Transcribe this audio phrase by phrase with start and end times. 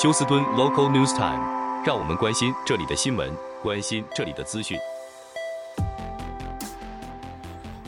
[0.00, 3.30] 休斯敦 Local News Time，让我们关心这里的新闻，
[3.62, 4.78] 关心这里的资讯。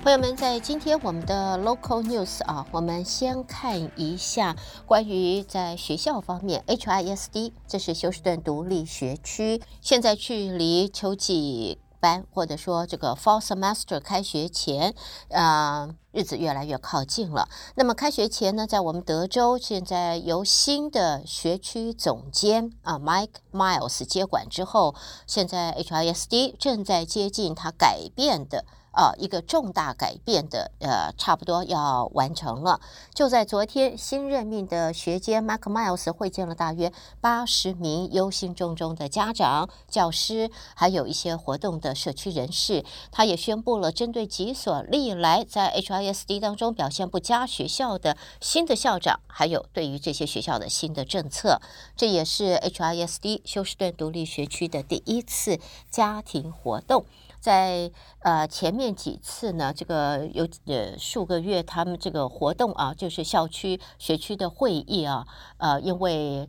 [0.02, 4.54] 朋友们，在今天我们的 Local News 啊，我们先看一下
[4.84, 14.92] 关于在学校方面，HISD，这是休斯顿独立学区，现在距离秋季班或者说这个 Fall Semester 开学前，
[15.28, 17.48] 呃，日子越来越靠近了。
[17.76, 24.96] 那么开学前呢，在我们德州，现在由新的学区总监啊 Mike Miles 接管之后，
[25.28, 28.64] 现在 HISD 正在接近他改变的。
[28.92, 32.80] 啊，一个重大改变的，呃，差不多要完成了。
[33.14, 42.84] 就在昨天，新任命的学监 Mark Miles 会见了大约八十名忧心忡忡的家长、教师，还有一些活动的社区人士。
[43.10, 51.60] 他也宣布了针对几所历来在 HISD 当中表现不佳学校的新的校长，还有对于这些学校的新的政策。
[51.96, 55.58] 这也是 HISD 休斯顿独立学区的第一次
[55.90, 57.06] 家庭活动。
[57.42, 57.90] 在
[58.20, 65.26] 呃前面几次呢，这个有呃数个月，他们这个活动啊，就是校区学区的会议啊，
[65.56, 66.48] 呃，因为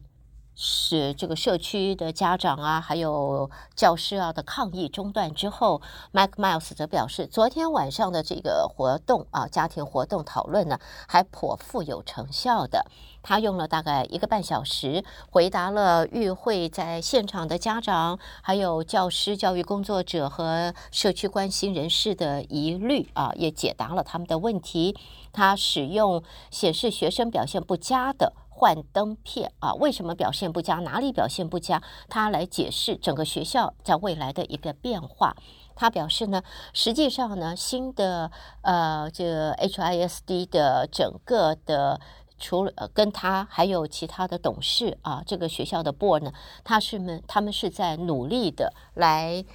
[0.56, 12.86] 是这个社区的家长啊，还有教师啊的抗议中断之后，Mike Miles 则表示，昨天晚上的这个活动啊，家庭活动讨论呢，还颇富有成效的。
[13.26, 24.98] 他用了大概一个半小时，回答了与会在现场的家长、还有教师、教育工作者和社区关心人士的疑虑啊，也解答了他们的问题。
[25.32, 30.76] 他使用显示学生表现不佳的幻灯片啊，为什么表现不佳？
[30.76, 31.84] 哪里表现不佳？
[32.08, 35.36] 他来解释整个学校在未来的一个变化。
[35.76, 42.00] 他表示呢，实际上呢，新的呃，这个 HISD 的整个的。
[42.40, 49.46] 除了跟他还有其他的董事啊，这个学校的 board 呢，他是们他们是在努力的来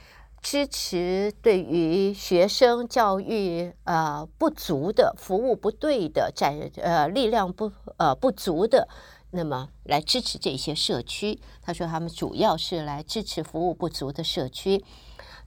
[0.41, 8.89] 支持对于学生教育呃不足的服务不对的在呃力量不呃不足的，
[9.33, 11.39] 那么来支持这些社区。
[11.61, 14.85] 他说他们主要是来支持服务不足的社区。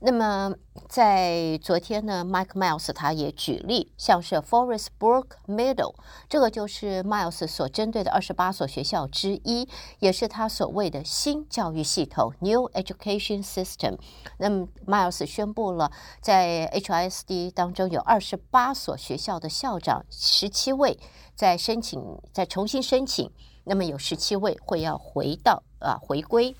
[0.04, 0.52] 那么，
[0.88, 5.94] 在昨天呢，Mike Miles 他也举例，像是 Forest Brook Middle，
[6.28, 9.68] 这个就是 Miles 所针对的二十八所学校之一，
[10.00, 13.96] 也是他所谓的新教育系统 （New Education System）。
[14.38, 20.98] 那么，Miles 宣布了，在 HISD 当中有二十八所学校的校长，十七位
[21.36, 23.30] 在申请，在重新申请，
[23.62, 26.56] 那么有十七位会要回到啊回归。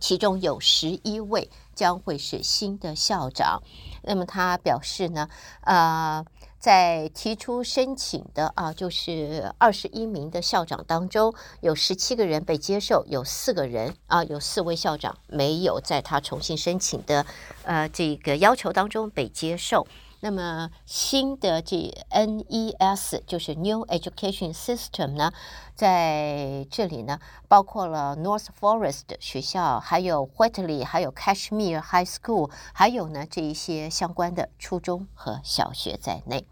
[0.00, 3.62] 其中有十一位将会是新的校长，
[4.02, 5.28] 那么他表示呢，
[5.62, 6.24] 呃，
[6.58, 17.26] 在提出申请的啊，就是二十一名的校长当中，有十七个人被接受，有四个人啊，有四位校长没有在他重新申请的
[17.64, 19.86] 呃这个要求当中被接受。
[20.20, 25.32] 那么新的这 NES 就是 New Education System 呢，
[25.76, 36.46] 在这里呢，包括了 North Forest 学校，还有 Whitley，还有 Cashmere High School，还有呢这一些相关的初中和小学在内。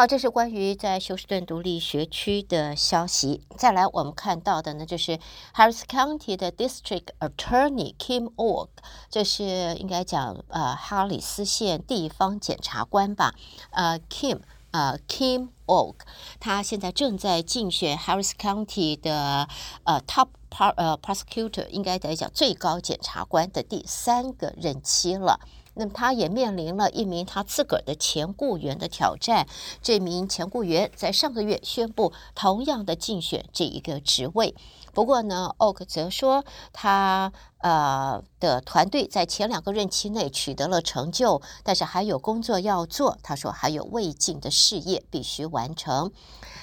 [0.00, 3.42] 好，这是关于在休斯顿独立学区的消息。
[3.58, 5.18] 再来，我们看到的呢，就是
[5.54, 8.68] Harris County 的 District Attorney Kim Ogg，
[9.10, 13.34] 这是应该讲呃哈里斯县地方检察官吧？
[13.72, 14.40] 呃，Kim，
[14.70, 15.96] 呃，Kim Ogg，
[16.40, 19.46] 他现在正在竞选 Harris County 的
[19.84, 25.40] 呃 Top Par 呃 Prosecutor，应该来讲最高检察官的第三个任期了。
[25.74, 29.46] 那么他也面临了一名他自个儿的前雇员的挑战。
[29.82, 34.54] 这名前雇员在上个月宣布同样的竞选这一个职位。
[34.92, 43.18] 不过呢，奥克则说他呃的团队在前两个任期内取得了成就，但是还有工作要做。
[43.22, 46.10] 他说还有未尽的事业必须完成。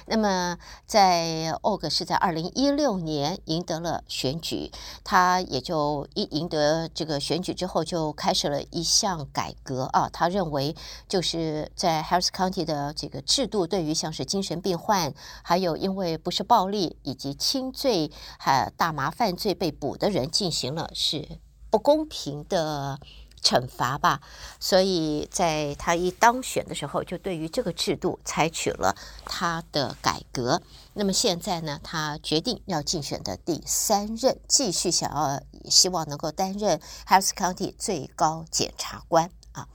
[0.09, 4.71] 那么，在奥格是在二零一六年赢得了选举，
[5.03, 10.09] 他也就一赢得这个选举之后，就开始了一项改革啊。
[10.11, 10.73] 他认为，
[11.09, 18.09] 就是在 Harris County 的这个制度，对于像是精神病患，还有因为不是暴力以及轻罪
[18.39, 21.39] 还大麻犯罪被捕的人，进行了是
[21.69, 22.99] 不公平的。
[23.43, 24.19] 惩罚吧，
[24.59, 30.61] 所以在他一当选的时候，就对于这个制度采取了他的改革。
[30.93, 35.39] 那么现在呢，他决定要竞选的第三任，继续想要
[35.69, 39.69] 希望能够担任 Harris County 最高检察官啊。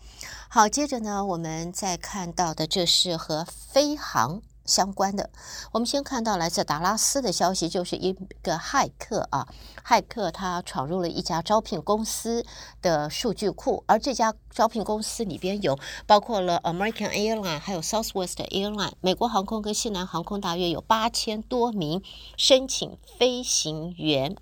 [0.49, 5.31] 好，接着呢，我们再看到的这是和飞航相关的，
[5.73, 8.13] 我们先看到来自达拉斯的消息，就是一
[8.43, 9.47] 个骇客啊，
[9.85, 12.45] 骇客他闯入了一家招聘公司
[12.81, 22.03] 的数据库，而这家招聘公司里边有包括了 American Airline，还有 Southwest Airline，美国航空跟西南航空，大约有八千多名
[22.37, 24.37] 申请飞行员。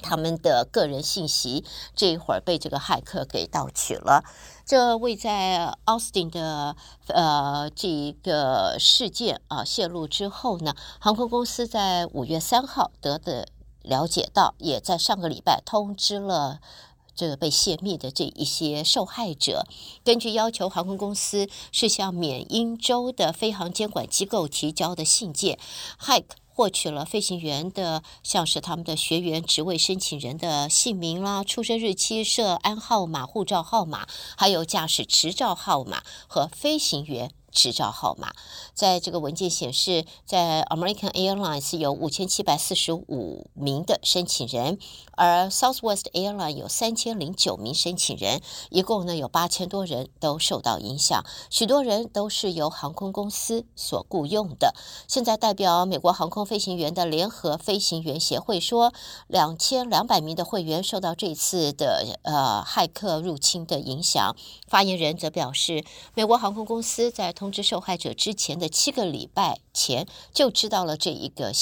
[0.00, 1.64] 他们的个人信息
[1.94, 4.24] 这一会儿被这个骇客给盗取了。
[4.66, 6.76] 这位在奥斯汀的
[7.08, 13.48] 呃这一个事件啊泄露之后呢，航空公司在五月三号得的
[13.82, 16.60] 了解到，也在上个礼拜通知了
[17.16, 19.66] 这个被泄密的这一些受害者。
[20.04, 25.58] 根据要求，航空公司是向缅因州的飞航监管机构提交的信件，
[26.00, 26.36] 骇客。
[26.60, 37.30] 获取了飞行员的，像是他们的学员、职位申请人的姓名啦、出生日期、涉案号码、护照号码，还有驾驶执照号码和飞行员。
[37.50, 38.32] 执照号码，
[38.74, 44.78] 在这个文件显示，在 American Airlines 有五千七百四十五名的申请人，
[45.16, 54.74] 而 Southwest Airlines 有三千零九名申请人，一共呢有八千多人都受到影响，许多人都是由航空公司所雇佣的。
[55.08, 58.92] 现在代表美国航空飞行员的联合飞行员协会说，
[59.26, 64.34] 两千两百名的会员受到这次的呃骇客入侵的影响。
[64.66, 71.54] 发言人则表示，美国航空公司在通知受害者之前的七个礼拜前就知道了这一个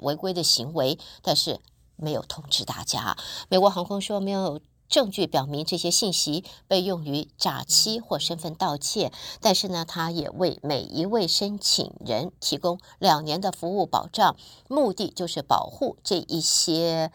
[0.00, 1.58] 违规的行为，但是
[1.96, 3.16] 没有通知大家。
[3.48, 14.36] 美国航空说没有证据表明这些信息被用于诈欺或身份盗窃，但是呢，他也为每一位申请人提供两年的服务保障，
[14.68, 17.10] 目的就是保护这一些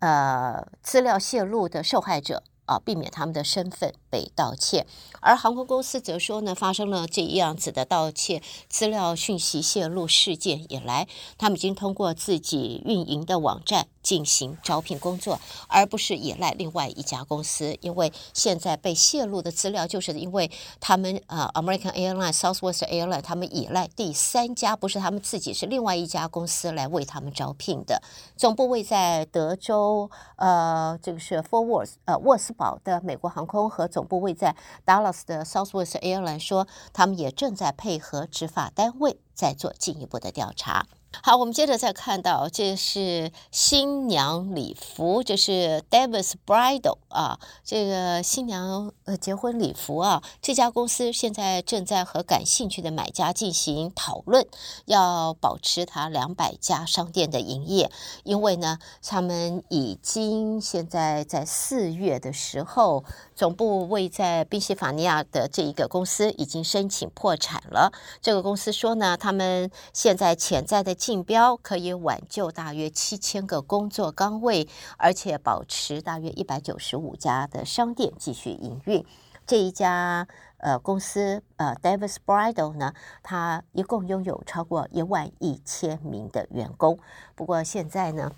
[0.00, 2.42] 呃资料泄露的受害者。
[2.64, 4.86] 啊，避免他们的身份被盗窃，
[5.20, 17.78] 而航空公司则说呢，发生了这样子的盗窃资料讯息泄露事件以来，他们已经通过自己运营的网站进行招聘工作，而不是依赖另外一家公司。
[17.80, 28.02] 因为现在被泄露的资料，就是因为他们啊，American Airlines、Southwest Airlines，他们依赖第三家，不是他们自己，是另外一家公司来为他们招聘的。
[28.36, 40.86] 总部位在德州，呃，这个是 Fort Worth，呃，沃斯堡的美国航空和总部位在 Dallas 的 Southwest Airlines 说，他们也正在配合执法单位在做进一步的调查。
[41.20, 54.46] 好，我们接着再看到，这是新娘礼服，这是 Davis Bridal 啊，这个新娘呃结婚礼服啊，这家公司现在正在和感兴趣的买家进行讨论，
[54.86, 57.90] 要保持它两百家商店的营业，
[58.24, 63.04] 因为呢，他们已经现在在四月的时候。
[63.34, 67.90] 总部位在宾夕法尼亚的这一个公司已经申请破产了。
[68.20, 79.04] 这个公司说呢，他们现在潜在的竞标可以挽救大约七千个工作岗位，而且保持大约一百九十五家的商店继续营运。
[79.44, 80.28] 这一家
[80.58, 82.94] 呃公司呃 Davis Bridal 呢，
[83.24, 86.96] 它一共拥有超过一万一千名的员工。
[87.34, 88.30] 不过现在呢。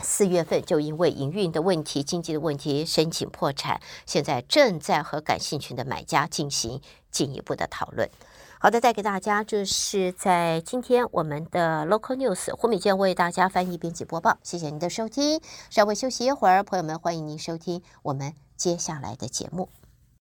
[0.00, 8.06] 四月份就因为营运的问题、经济的问题申请破产，现在正在和感兴趣的买家进行进一步的讨论。
[8.58, 14.38] 好的，带给大家这是在今天我们的 Local News，胡美健为大家翻译、编辑、播报。
[14.42, 19.68] 谢谢您的收听，稍微休息一会儿，朋友们欢迎您收听我们接下来的节目。